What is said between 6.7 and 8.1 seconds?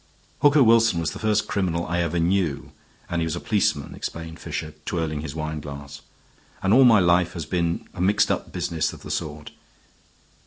all my life has been a